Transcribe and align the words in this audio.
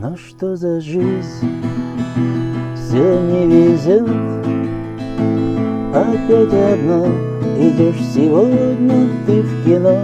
Но 0.00 0.16
что 0.16 0.56
за 0.56 0.80
жизнь? 0.80 1.62
Все 2.74 3.20
не 3.20 3.46
везет. 3.46 4.08
Опять 5.94 6.54
одна. 6.54 7.04
Идешь 7.58 8.02
сегодня 8.14 9.08
ты 9.26 9.42
в 9.42 9.64
кино 9.66 9.98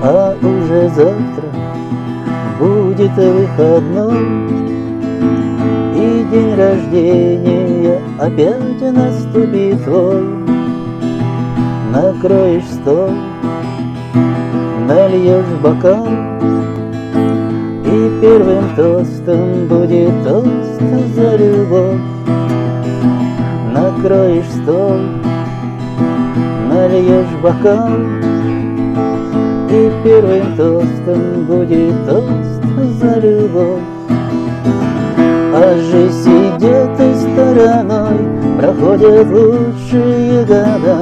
А 0.00 0.36
уже 0.40 0.88
завтра 0.90 1.48
Будет 2.60 3.10
выходной. 3.16 4.16
И 5.96 6.24
день 6.30 6.54
рождения 6.54 8.00
Опять 8.20 8.80
наступит 8.92 9.82
твой. 9.82 10.22
Накроешь 11.90 12.62
стол 12.80 13.10
Нальешь 14.86 15.60
бокал 15.60 16.33
И 17.94 18.10
первым 18.20 18.74
тостом 18.74 19.68
будет 19.68 20.10
тост 20.24 20.80
за 21.14 21.36
любовь. 21.36 22.00
Накроешь 23.72 24.50
стол 24.50 24.98
Нальешь 26.68 27.36
бокал 27.40 27.90
И 29.70 29.92
первым 30.02 30.56
тостом 30.56 31.44
будет 31.46 31.94
тост 32.08 33.00
за 33.00 33.20
любовь. 33.20 33.82
А 35.54 35.76
жизнь 35.78 36.56
идет 36.56 36.98
и 36.98 37.14
стороной 37.14 38.18
Проходят 38.58 39.28
лучшие 39.28 40.44
года. 40.44 40.98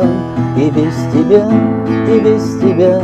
И 0.59 0.69
без 0.69 0.95
тебя, 1.11 1.49
и 2.07 2.21
без 2.21 2.61
тебя 2.61 3.01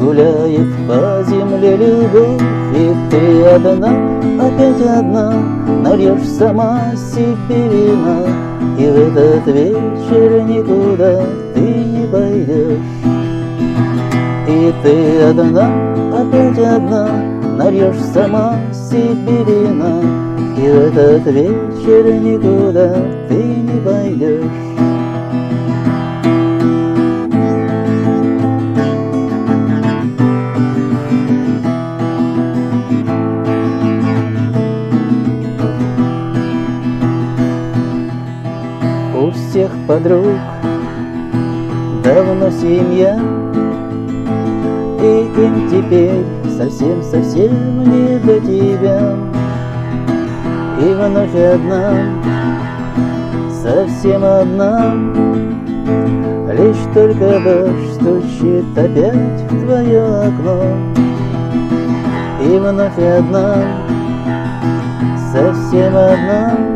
Гуляет 0.00 0.68
по 0.86 1.24
земле 1.28 1.76
любовь 1.76 2.42
И 2.74 2.94
ты 3.10 3.42
одна, 3.44 3.92
опять 4.38 4.80
одна 4.82 5.32
Нальешь 5.82 6.28
сама 6.38 6.80
себе 6.96 7.68
вина. 7.68 8.26
И 8.78 8.86
в 8.90 9.16
этот 9.16 9.46
вечер 9.46 10.42
никуда 10.42 11.24
ты 11.54 11.60
не 11.60 12.06
пойдешь. 12.08 12.78
И 14.48 14.74
ты 14.82 15.22
одна, 15.22 15.70
опять 16.12 16.58
одна 16.58 17.08
Нальешь 17.56 18.00
сама 18.12 18.56
себе 18.72 19.44
вина. 19.44 20.02
И 20.58 20.68
в 20.68 20.96
этот 20.96 21.26
вечер 21.32 22.12
никуда 22.20 22.94
ты 23.28 23.36
не 23.36 23.80
пойдешь 23.80 24.65
У 39.26 39.30
всех 39.32 39.72
подруг. 39.88 40.38
Давно 42.04 42.48
семья 42.48 43.18
И 45.02 45.28
им 45.36 45.68
теперь 45.68 46.24
совсем-совсем 46.56 47.82
не 47.82 48.20
до 48.20 48.38
тебя. 48.38 49.16
И 50.80 50.94
вновь 50.94 51.34
одна, 51.34 52.04
совсем 53.64 54.22
одна 54.24 54.94
Лишь 56.52 56.94
только 56.94 57.40
дождь 57.40 57.94
стучит 57.94 58.78
опять 58.78 59.42
в 59.50 59.64
твое 59.64 60.04
окно. 60.04 60.62
И 62.44 62.58
вновь 62.58 62.98
одна, 62.98 63.56
совсем 65.32 65.96
одна 65.96 66.75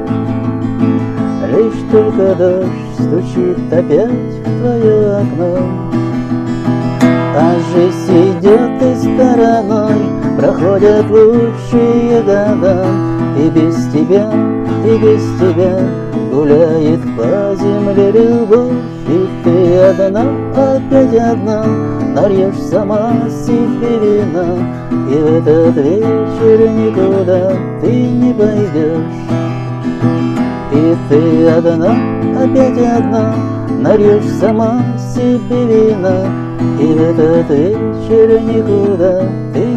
Лишь 1.51 1.91
только 1.91 2.35
дождь 2.37 2.69
стучит 2.95 3.73
опять 3.73 4.09
в 4.09 4.61
твое 4.61 5.17
окно. 5.17 5.91
А 7.37 7.55
жизнь 7.73 8.39
идет 8.39 8.81
и 8.81 8.95
стороной 8.95 9.95
Проходят 10.37 11.11
лучшие 11.11 12.23
года. 12.23 12.87
И 13.37 13.49
без 13.51 13.75
тебя, 13.93 14.31
и 14.85 14.99
без 14.99 15.23
тебя 15.41 15.79
Гуляет 16.33 17.01
по 17.17 17.57
земле 17.57 18.13
любовь. 18.13 18.73
И 19.09 19.29
ты 19.43 19.77
одна, 19.77 20.27
опять 20.55 21.19
одна 21.19 21.65
Нальешь 22.15 22.61
сама 22.71 23.13
себе 23.29 23.99
вина 23.99 24.55
И 25.11 25.15
в 25.15 25.49
этот 25.49 25.77
вечер 25.77 26.69
никуда 26.71 27.53
ты 27.81 27.91
не 27.91 28.33
пойдешь 28.35 29.30
ты 31.11 31.49
одна, 31.49 31.93
опять 32.41 32.79
одна, 32.79 33.35
Нальешь 33.81 34.31
сама 34.39 34.81
себе 35.13 35.91
вина, 35.91 36.27
И 36.79 36.87
в 36.87 37.03
этот 37.03 37.51
вечер 37.51 38.41
никуда 38.41 39.23
ты. 39.53 39.70